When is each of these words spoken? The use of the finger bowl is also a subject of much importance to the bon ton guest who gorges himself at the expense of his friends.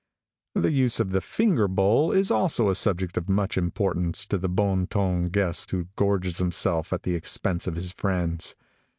The 0.55 0.71
use 0.71 0.99
of 0.99 1.11
the 1.11 1.21
finger 1.21 1.67
bowl 1.67 2.11
is 2.11 2.31
also 2.31 2.69
a 2.69 2.73
subject 2.73 3.17
of 3.17 3.29
much 3.29 3.55
importance 3.55 4.25
to 4.25 4.39
the 4.39 4.49
bon 4.49 4.87
ton 4.87 5.25
guest 5.25 5.69
who 5.69 5.89
gorges 5.95 6.39
himself 6.39 6.91
at 6.91 7.03
the 7.03 7.13
expense 7.13 7.67
of 7.67 7.75
his 7.75 7.91
friends. 7.91 8.55